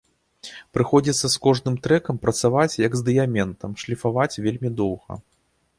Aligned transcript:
Прыходзіцца 0.77 1.27
з 1.33 1.41
кожным 1.45 1.75
трэкам 1.89 2.15
працаваць, 2.25 2.79
як 2.87 2.91
з 3.01 3.09
дыяментам, 3.11 3.79
шліфаваць 3.85 4.41
вельмі 4.49 4.69
доўга. 4.83 5.13